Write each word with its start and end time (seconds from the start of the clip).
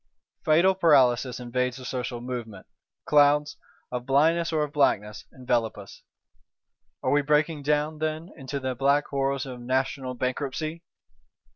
Fatal 0.43 0.73
paralysis 0.73 1.39
invades 1.39 1.77
the 1.77 1.85
social 1.85 2.21
movement; 2.21 2.65
clouds, 3.05 3.55
of 3.91 4.07
blindness 4.07 4.51
or 4.51 4.63
of 4.63 4.73
blackness, 4.73 5.25
envelop 5.31 5.77
us: 5.77 6.01
are 7.03 7.11
we 7.11 7.21
breaking 7.21 7.61
down, 7.61 7.99
then, 7.99 8.31
into 8.35 8.59
the 8.59 8.73
black 8.73 9.05
horrors 9.09 9.45
of 9.45 9.59
NATIONAL 9.61 10.15
BANKRUPTCY? 10.15 10.81